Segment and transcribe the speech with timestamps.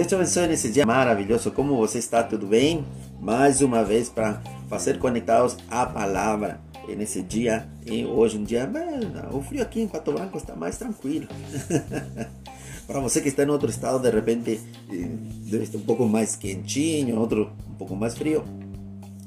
[0.00, 1.50] Deus te abençoe nesse dia maravilhoso.
[1.50, 2.22] Como você está?
[2.22, 2.86] Tudo bem?
[3.20, 7.68] Mais uma vez para fazer conectados à palavra nesse dia.
[7.84, 8.66] E hoje um dia,
[9.30, 11.28] o frio aqui em Pato Branco está mais tranquilo.
[12.88, 17.18] para você que está em outro estado, de repente deve estar um pouco mais quentinho,
[17.18, 18.42] outro um pouco mais frio.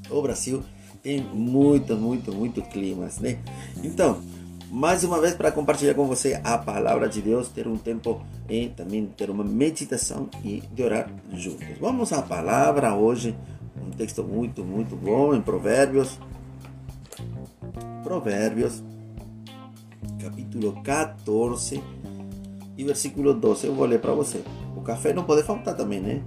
[0.09, 0.63] O Brasil
[1.03, 3.37] tem muito, muito, muito climas, né?
[3.83, 4.23] Então,
[4.73, 8.69] mais uma vez para compartilhar com você a palavra de Deus, ter um tempo e
[8.69, 11.77] também ter uma meditação e de orar juntos.
[11.79, 13.37] Vamos à palavra hoje,
[13.79, 16.19] um texto muito, muito bom em Provérbios.
[18.03, 18.83] Provérbios,
[20.19, 21.83] capítulo 14
[22.75, 23.67] e versículo 12.
[23.67, 24.43] Eu vou ler para você.
[24.75, 26.23] O café não pode faltar também, né?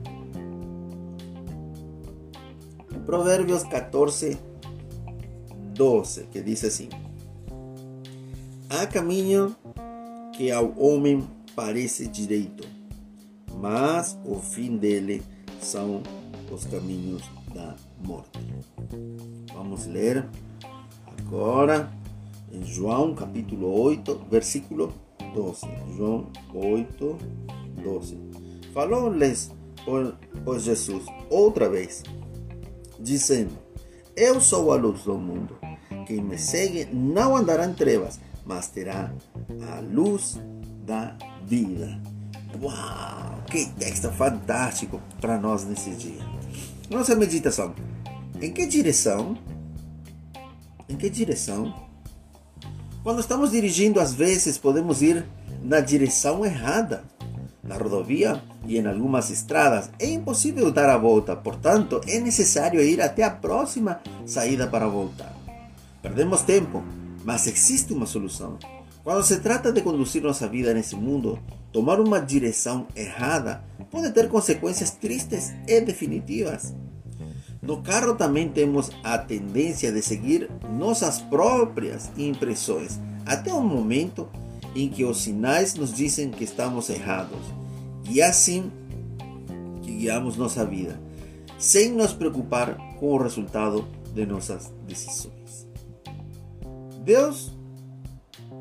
[3.05, 4.39] Provérbios 14,
[5.75, 6.89] 12, que diz assim:
[8.69, 9.55] Há caminho
[10.33, 11.25] que ao homem
[11.55, 12.67] parece direito,
[13.59, 15.23] mas o fim dele
[15.61, 16.03] são
[16.51, 17.23] os caminhos
[17.55, 18.41] da morte.
[19.55, 20.29] Vamos ler
[21.19, 21.89] agora
[22.51, 24.93] em João capítulo 8, versículo
[25.33, 25.61] 12.
[25.97, 27.19] João 8,
[27.85, 28.19] 12.
[28.75, 29.53] Falou-lhes,
[30.45, 32.03] pois Jesus, outra vez,
[32.99, 33.57] dizendo:
[34.17, 35.57] Eu sou a luz do mundo.
[36.07, 39.13] Quem me segue não andará em trevas, mas terá
[39.75, 40.39] a luz
[40.87, 42.01] da vida.
[42.63, 43.43] Uau!
[43.51, 46.23] Que texto fantástico para nós nesse dia.
[46.89, 47.75] Nossa meditação.
[48.41, 49.37] Em que direção?
[50.89, 51.75] Em que direção?
[53.03, 55.27] Quando estamos dirigindo, às vezes podemos ir
[55.63, 57.05] na direção errada.
[57.63, 63.01] Na rodovia e em algumas estradas é impossível dar a volta, portanto, é necessário ir
[63.01, 65.35] até a próxima saída para voltar.
[66.01, 66.85] Perdemos tempo,
[67.27, 68.57] mas existe uma solução.
[69.03, 71.41] Quando se trata de conduzir nossa vida nesse mundo,
[71.73, 76.73] tomar uma direção errada pode ter consequências tristes e definitivas.
[77.61, 84.29] No carro também temos a tendência de seguir nossas próprias impressões, até o momento
[84.77, 87.41] em que os sinais nos dizem que estamos errados.
[88.09, 88.71] E assim
[89.83, 91.01] guiamos nossa vida,
[91.59, 93.85] sem nos preocupar com o resultado
[94.15, 95.66] de nossas decisões.
[97.07, 97.53] Deus,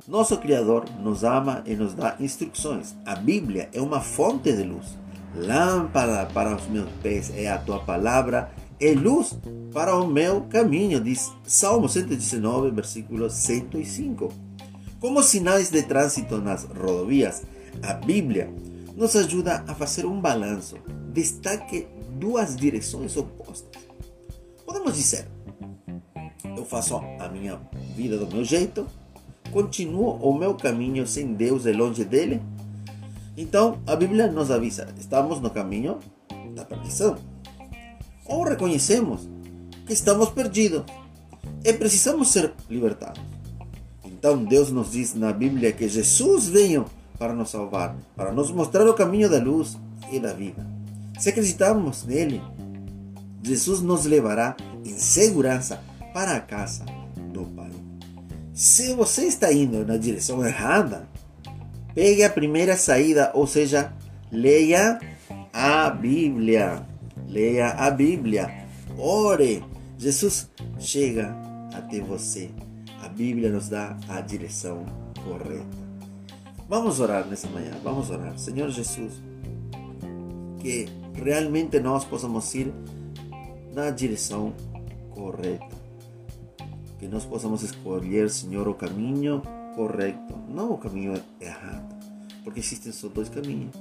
[0.07, 2.95] nosso Criador, nos ama e nos dá instruções.
[3.03, 4.85] A Bíblia é uma fonte de luz.
[5.35, 9.35] Lâmpada para os meus pés é a tua palavra e luz
[9.73, 14.31] para o meu caminho, diz Salmo 119, versículo 105.
[15.01, 17.41] Como sinais de trânsito nas rodovias,
[17.81, 18.53] a Bíblia
[18.95, 20.77] nos ajuda a fazer um balanço.
[21.11, 21.87] Destaque
[22.19, 23.83] duas direções opostas.
[24.63, 25.34] Podemos dizer,
[26.55, 27.59] eu faço a minha
[27.95, 28.87] vida do meu jeito,
[29.51, 32.41] continuo o meu caminho sem Deus e longe dele.
[33.37, 35.99] Então a Bíblia nos avisa: estamos no caminho
[36.55, 37.17] da perdição.
[38.25, 39.29] Ou reconhecemos
[39.85, 40.83] que estamos perdidos
[41.63, 43.21] e precisamos ser libertados.
[44.03, 46.85] Então Deus nos diz na Bíblia que Jesus veio
[47.17, 49.77] para nos salvar, para nos mostrar o caminho da luz
[50.11, 50.65] e da vida.
[51.19, 52.41] Se acreditamos nele,
[53.41, 55.79] Jesus nos levará em segurança
[56.15, 56.85] para a casa
[57.33, 57.69] do Pai.
[58.53, 61.09] Se você está indo na direção errada,
[61.93, 63.91] pegue a primeira saída, ou seja,
[64.31, 64.97] leia
[65.51, 66.87] a Bíblia.
[67.27, 68.49] Leia a Bíblia.
[68.97, 69.61] Ore.
[69.97, 70.49] Jesus
[70.79, 71.35] chega
[71.73, 72.49] até você.
[73.03, 74.85] A Bíblia nos dá a direção
[75.21, 75.65] correta.
[76.69, 77.73] Vamos orar nessa manhã.
[77.83, 78.39] Vamos orar.
[78.39, 79.21] Senhor Jesus,
[80.59, 82.73] que realmente nós possamos ir
[83.73, 84.53] na direção
[85.13, 85.74] correta
[87.05, 89.39] que nós possamos escolher, Senhor, o caminho
[89.75, 91.95] correto, não o caminho errado,
[92.43, 93.75] porque existem só dois caminhos.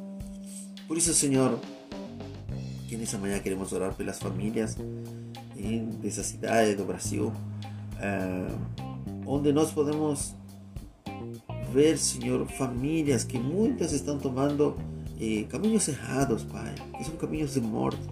[0.87, 1.59] Por isso, Senhor,
[2.87, 4.77] que nessa manhã queremos orar pelas famílias
[6.03, 7.33] dessa cidade do Brasil,
[7.99, 8.55] eh,
[9.25, 10.35] onde nós podemos
[11.73, 14.77] ver, Senhor, famílias que muitas estão tomando
[15.19, 18.03] eh, caminhos errados, Pai, que são caminhos de morte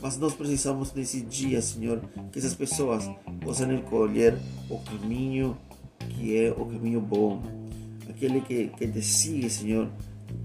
[0.00, 2.00] mas nós precisamos nesse dia, Senhor,
[2.30, 3.08] que essas pessoas
[3.42, 4.38] possam escolher
[4.68, 5.56] o caminho
[6.08, 7.42] que é o caminho bom.
[8.08, 9.88] Aquele que, que te sigue, Senhor,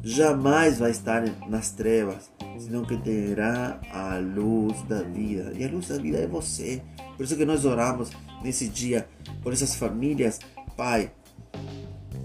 [0.03, 5.53] jamais vai estar nas trevas, senão que terá a luz da vida.
[5.56, 6.81] E a luz da vida é você.
[7.15, 8.09] Por isso que nós oramos
[8.44, 9.07] nesse dia
[9.42, 10.39] por essas famílias,
[10.75, 11.12] Pai,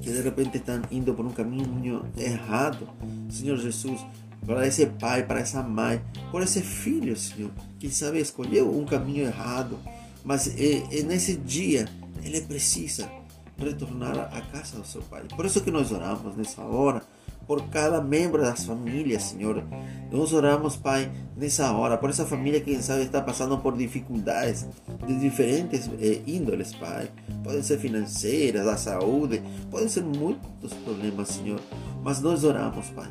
[0.01, 2.89] que de repente estão indo por um caminho errado.
[3.29, 4.05] Senhor Jesus,
[4.47, 6.01] para esse pai, para essa mãe,
[6.31, 9.79] por esse filho, Senhor, que sabe escolheu um caminho errado,
[10.25, 11.89] mas é, é nesse dia
[12.23, 13.11] ele precisa
[13.59, 15.25] retornar à casa do seu pai.
[15.35, 17.03] Por isso que nós oramos nessa hora,
[17.47, 19.63] por cada membro das famílias, Senhor.
[20.11, 24.67] Nós oramos, Pai, nessa hora, por essa família que, quem sabe, está passando por dificuldades
[25.07, 27.09] de diferentes eh, índoles, Pai.
[27.45, 31.61] Podem ser financeiras, da saúde, podem ser muitos problemas, Senhor.
[32.03, 33.09] Mas nós oramos, Pai,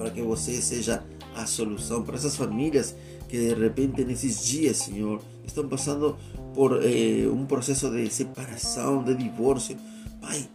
[0.00, 1.04] para que você seja
[1.36, 2.96] a solução para essas famílias
[3.28, 6.16] que de repente nesses dias, Senhor, estão passando
[6.54, 9.76] por eh, um processo de separação, de divórcio.
[10.18, 10.48] Pai,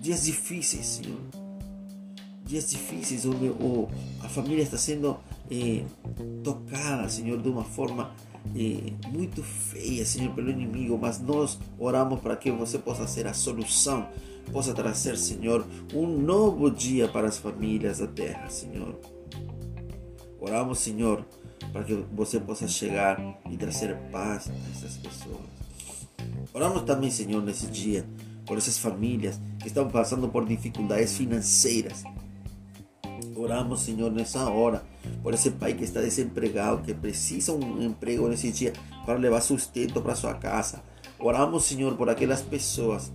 [0.00, 1.39] dias difíceis, Senhor.
[2.50, 3.86] Dias difíceis onde oh,
[4.24, 5.16] a família está sendo
[5.48, 5.84] eh,
[6.42, 8.10] tocada, Senhor, de uma forma
[8.56, 10.98] eh, muito feia, Senhor, pelo inimigo.
[11.00, 14.08] Mas nós oramos para que você possa ser a solução,
[14.52, 15.64] possa trazer, Senhor,
[15.94, 18.98] um novo dia para as famílias da terra, Senhor.
[20.40, 21.24] Oramos, Senhor,
[21.72, 25.38] para que você possa chegar e trazer paz a essas pessoas.
[26.52, 28.04] Oramos também, Senhor, nesse dia,
[28.44, 32.02] por essas famílias que estão passando por dificuldades financeiras.
[33.40, 34.82] Oramos, Senhor, nessa hora,
[35.22, 38.74] por esse pai que está desempregado, que precisa um emprego nesse dia
[39.06, 40.82] para levar sustento para sua casa.
[41.18, 43.10] Oramos, Senhor, por aquelas pessoas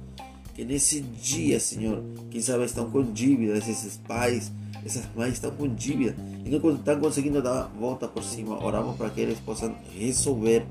[0.56, 4.52] que nesse dia, Senhor, quem sabe estão com dívidas, esses pais,
[4.84, 8.58] essas mães estão com dívida e não estão conseguindo dar a volta por cima.
[8.64, 10.66] Oramos para que eles possam resolver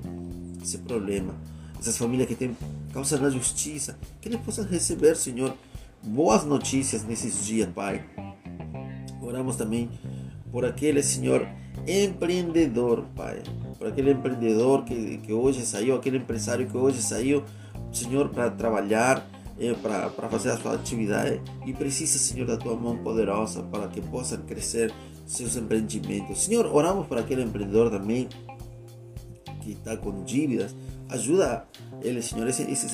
[0.60, 1.32] esse problema.
[1.78, 2.56] Essas famílias que têm
[2.92, 5.54] causa na justiça, que eles possam receber, Senhor,
[6.02, 8.04] boas notícias nesses dias, Pai.
[9.24, 9.90] Oramos também
[10.52, 11.46] por aquele, Senhor,
[11.86, 13.42] empreendedor, Pai.
[13.78, 17.42] Por aquele empreendedor que, que hoje saiu, aquele empresário que hoje saiu,
[17.92, 19.26] Senhor, para trabalhar
[19.58, 24.00] é, para fazer a sua atividade e precisa, Senhor, da tua mão poderosa para que
[24.00, 24.92] possam crescer
[25.26, 26.44] seus empreendimentos.
[26.44, 28.28] Senhor, oramos para aquele empreendedor também
[29.62, 30.74] que está com dívidas.
[31.08, 31.64] Ajuda
[32.02, 32.92] ele, Senhor, esses, esses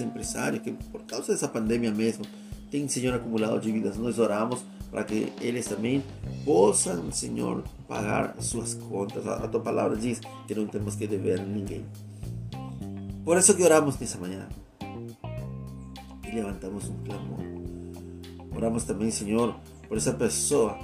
[0.63, 2.25] que por causa dessa pandemia mesmo
[2.71, 3.97] têm, Senhor, acumulado dívidas.
[3.97, 6.03] Nós oramos para que eles também
[6.45, 9.27] possam, Senhor, pagar suas contas.
[9.27, 11.85] A, a tua palavra diz que não temos que dever a ninguém.
[13.25, 14.49] Por isso que oramos nessa manhã
[16.27, 17.41] e levantamos um clamor.
[18.55, 19.55] Oramos também, Senhor,
[19.89, 20.79] por essa pessoa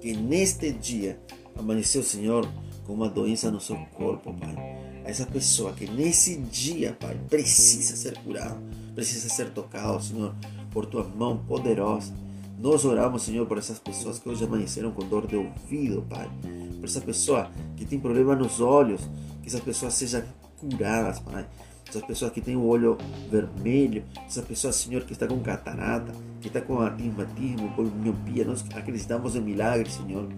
[0.00, 1.20] que neste dia
[1.56, 2.48] amanheceu, Senhor,
[2.86, 4.56] com uma doença no seu corpo, Pai.
[5.04, 8.60] Essa pessoa que nesse dia, Pai, precisa ser curada,
[8.94, 10.34] precisa ser tocada, Senhor,
[10.70, 12.12] por tua mão poderosa.
[12.58, 16.28] Nós oramos, Senhor, por essas pessoas que hoje amanheceram com dor de ouvido, Pai.
[16.76, 19.00] Por essa pessoa que tem problema nos olhos,
[19.42, 20.22] que essas pessoas sejam
[20.58, 21.46] curadas, Pai
[21.88, 22.98] essas pessoas que têm o olho
[23.30, 28.64] vermelho, essa pessoa, Senhor, que está com catarata, que está com astigmatismo, com miopia, nós
[28.74, 30.28] acreditamos em milagres, Senhor.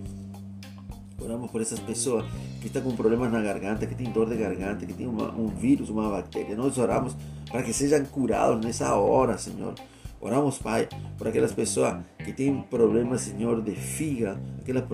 [1.21, 2.25] Oramos por essas pessoas
[2.61, 5.49] que estão com problemas na garganta, que têm dor de garganta, que têm uma, um
[5.49, 6.57] vírus, uma bactéria.
[6.57, 7.15] Nós oramos
[7.51, 9.75] para que sejam curados nessa hora, Senhor.
[10.23, 10.87] Oramos, Pai,
[11.17, 14.85] por aquelas pessoas que têm problemas, Senhor, de fígado, aquelas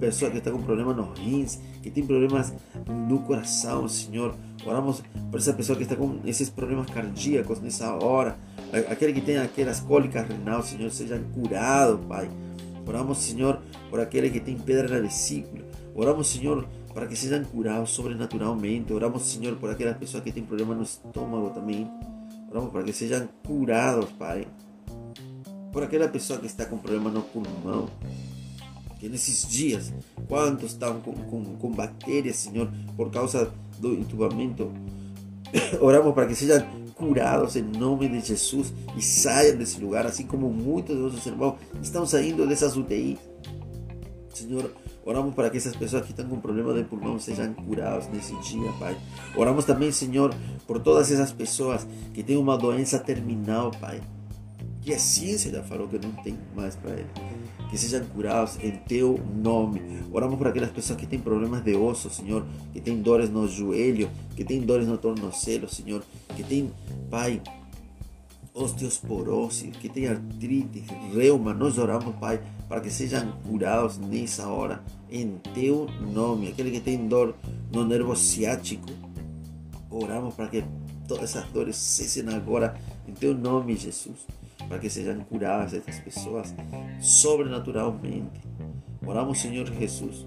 [0.00, 2.52] pessoas que estão com problemas nos rins, que têm problemas
[2.88, 4.34] no coração, Senhor.
[4.66, 5.00] Oramos
[5.30, 8.36] por essa pessoa que está com esses problemas cardíacos nessa hora,
[8.90, 12.28] aquele que tem aquelas cólicas renal, Senhor, sejam curados, Pai.
[12.84, 15.62] Oramos, Senhor, por aquele que tem pedra na vesícula.
[15.94, 18.92] Oramos, Senhor, para que sejam curados sobrenaturalmente.
[18.92, 21.88] Oramos, Senhor, por aquelas pessoas que têm problemas no estômago também.
[22.50, 24.48] Oramos para que sejam curados, Pai
[25.74, 27.90] por aquela pessoa que está com problema no pulmão,
[29.00, 29.92] que nesses dias,
[30.28, 34.72] quantos estão com, com, com bactérias, Senhor, por causa do entubamento,
[35.82, 36.64] oramos para que sejam
[36.94, 41.56] curados em nome de Jesus e saiam desse lugar, assim como muitos de nossos irmãos
[41.82, 43.18] estão saindo dessas UTIs.
[44.32, 44.70] Senhor,
[45.04, 48.70] oramos para que essas pessoas que estão com problema de pulmão sejam curadas nesse dia,
[48.78, 48.96] Pai.
[49.36, 50.32] Oramos também, Senhor,
[50.68, 54.00] por todas essas pessoas que têm uma doença terminal, Pai
[54.84, 57.08] que a ciência já falou que não tem mais para ele.
[57.70, 59.80] Que sejam curados em teu nome.
[60.12, 64.10] Oramos por aquelas pessoas que têm problemas de osso, Senhor, que têm dores no joelho,
[64.36, 66.04] que têm dores no tornozelo, Senhor,
[66.36, 66.70] que têm,
[67.10, 67.40] Pai,
[68.52, 71.54] osteosporose, que têm artrite, reuma.
[71.54, 76.48] Nós oramos, Pai, para que sejam curados nessa hora, em teu nome.
[76.48, 77.34] Aquele que tem dor
[77.72, 78.90] no nervo ciático,
[79.90, 80.62] oramos para que
[81.08, 86.54] todas essas dores cessem agora, em teu nome, Jesus para que sejam curadas estas pessoas
[87.00, 88.40] sobrenaturalmente.
[89.06, 90.26] Oramos, Senhor Jesus,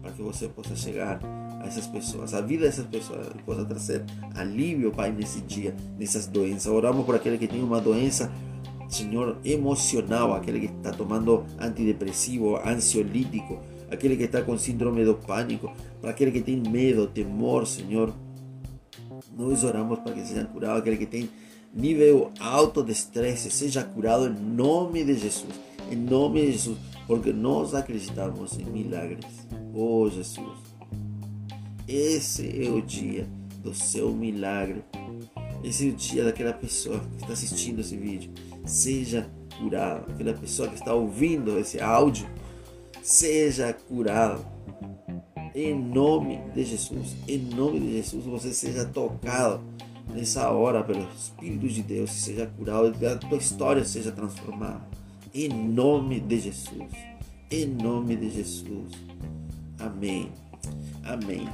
[0.00, 1.20] para que você possa chegar
[1.60, 6.26] a essas pessoas, a vida dessas pessoas, e possa trazer alívio, Pai, nesse dia, nessas
[6.26, 6.66] doenças.
[6.66, 8.30] Oramos por aquele que tem uma doença,
[8.88, 13.60] Senhor, emocional, aquele que está tomando antidepressivo, ansiolítico,
[13.90, 18.12] aquele que está com síndrome do pânico, para aquele que tem medo, temor, Senhor.
[19.36, 21.28] Nós oramos para que sejam curados, aquele que tem
[21.74, 25.52] nível alto de estresse seja curado em nome de Jesus.
[25.90, 29.26] em nome de Jesus, porque nós acreditamos em milagres.
[29.74, 30.58] Oh Jesus,
[31.86, 33.28] esse é o dia
[33.62, 34.82] do seu milagre.
[35.62, 38.30] Esse é o dia daquela pessoa que está assistindo esse vídeo.
[38.64, 39.28] Seja
[39.58, 40.10] curado.
[40.12, 42.26] Aquela pessoa que está ouvindo esse áudio,
[43.02, 44.44] seja curado.
[45.54, 47.16] Em nome de Jesus.
[47.28, 49.60] Em nome de Jesus, você seja tocado
[50.08, 54.80] nessa hora pelo Espírito de Deus, seja curado, que a tua história seja transformada.
[55.32, 56.90] Em nome de Jesus.
[57.50, 58.92] Em nome de Jesus.
[59.78, 60.30] Amém.
[61.02, 61.48] Amém.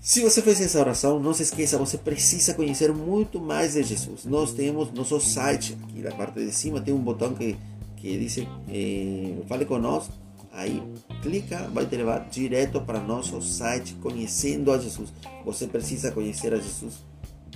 [0.00, 4.24] Se você fez essa oração, não se esqueça, você precisa conhecer muito mais de Jesus.
[4.24, 7.56] Nós temos nosso site, aqui na parte de cima tem um botão que,
[7.96, 10.12] que diz eh, Fale conosco.
[10.52, 10.82] Aí
[11.22, 15.12] clica, vai te levar direto para nosso site Conhecendo a Jesus.
[15.44, 17.04] Você precisa conhecer a Jesus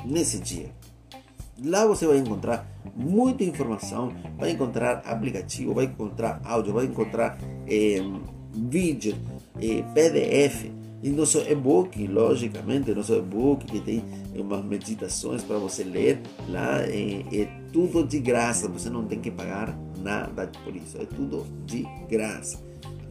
[0.05, 0.71] nesse dia.
[1.65, 8.03] Lá você vai encontrar muita informação, vai encontrar aplicativo, vai encontrar áudio, vai encontrar eh,
[8.53, 9.17] vídeo,
[9.61, 10.71] eh, PDF
[11.03, 14.03] e nosso e-book, logicamente, nosso e-book que tem
[14.35, 19.31] umas meditações para você ler lá, é, é, tudo de graça, você não tem que
[19.31, 22.65] pagar nada por isso, é tudo de graça.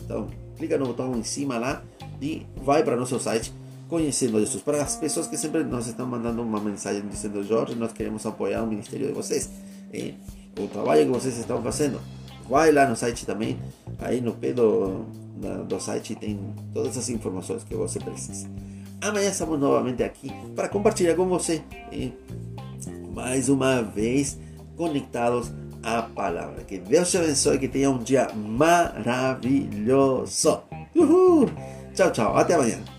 [0.06, 1.84] Então, clica no botão em cima lá
[2.22, 3.52] e vai para nosso site
[3.90, 4.62] conhecendo Jesus.
[4.64, 8.64] Para as pessoas que sempre nos estão mandando uma mensagem dizendo, Jorge, nós queremos apoiar
[8.64, 9.50] o ministério de vocês,
[9.94, 10.14] é,
[10.60, 12.00] o trabalho que vocês estão fazendo.
[12.48, 13.60] Vai lá no site também,
[14.00, 15.06] aí no pé do,
[15.68, 16.40] do site tem
[16.74, 18.48] todas as informações que você precisa.
[19.02, 22.14] Amanhã estamos novamente aqui para compartilhar com você e
[23.14, 24.38] mais uma vez
[24.76, 25.52] conectados
[25.86, 26.64] à palavra.
[26.64, 29.84] Que Deus te abençoe, que tenha um dia maravilhoso.
[30.96, 31.50] Uhul.
[31.94, 32.36] Tchau, tchau.
[32.36, 32.95] Até amanhã.